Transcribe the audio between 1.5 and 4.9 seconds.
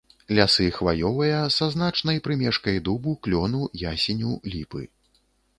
са значнай прымешкай дубу, клёну, ясеню, ліпы.